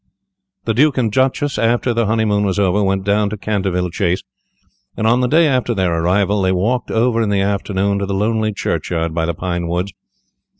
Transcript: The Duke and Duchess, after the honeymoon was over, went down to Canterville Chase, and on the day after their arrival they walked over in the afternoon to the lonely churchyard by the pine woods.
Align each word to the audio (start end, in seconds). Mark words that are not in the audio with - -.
The 0.65 0.73
Duke 0.73 0.97
and 0.97 1.11
Duchess, 1.11 1.59
after 1.59 1.93
the 1.93 2.07
honeymoon 2.07 2.43
was 2.43 2.57
over, 2.57 2.83
went 2.83 3.03
down 3.03 3.29
to 3.29 3.37
Canterville 3.37 3.91
Chase, 3.91 4.23
and 4.97 5.05
on 5.05 5.21
the 5.21 5.27
day 5.27 5.45
after 5.47 5.75
their 5.75 5.93
arrival 6.01 6.41
they 6.41 6.51
walked 6.51 6.89
over 6.89 7.21
in 7.21 7.29
the 7.29 7.41
afternoon 7.41 7.99
to 7.99 8.07
the 8.07 8.15
lonely 8.15 8.51
churchyard 8.51 9.13
by 9.13 9.27
the 9.27 9.35
pine 9.35 9.67
woods. 9.67 9.93